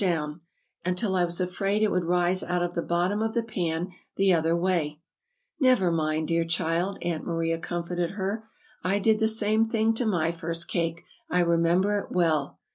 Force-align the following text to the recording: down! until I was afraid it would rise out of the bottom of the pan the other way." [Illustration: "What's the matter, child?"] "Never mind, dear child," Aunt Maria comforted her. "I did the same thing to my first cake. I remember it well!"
down! 0.03 0.41
until 0.83 1.15
I 1.15 1.23
was 1.23 1.39
afraid 1.39 1.83
it 1.83 1.91
would 1.91 2.03
rise 2.05 2.41
out 2.43 2.63
of 2.63 2.73
the 2.73 2.81
bottom 2.81 3.21
of 3.21 3.35
the 3.35 3.43
pan 3.43 3.91
the 4.15 4.33
other 4.33 4.55
way." 4.55 4.99
[Illustration: 4.99 4.99
"What's 4.99 5.09
the 5.11 5.61
matter, 5.61 5.69
child?"] 5.69 5.69
"Never 5.69 5.91
mind, 5.91 6.27
dear 6.27 6.43
child," 6.43 6.97
Aunt 7.03 7.23
Maria 7.23 7.57
comforted 7.59 8.11
her. 8.17 8.47
"I 8.83 8.97
did 8.97 9.19
the 9.19 9.27
same 9.27 9.65
thing 9.69 9.93
to 9.93 10.07
my 10.07 10.31
first 10.31 10.67
cake. 10.67 11.03
I 11.29 11.41
remember 11.41 11.99
it 11.99 12.11
well!" 12.11 12.57